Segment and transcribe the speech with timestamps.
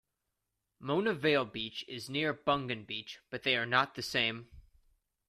[0.79, 4.49] Mona Vale Beach is near Bungan Beach but they are not the same.